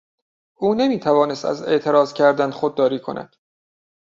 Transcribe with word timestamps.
او 0.55 0.73
نمیتوانست 0.73 1.45
از 1.45 1.63
اعتراض 1.63 2.13
کردن 2.13 2.51
خودداری 2.51 2.99
کند. 2.99 3.35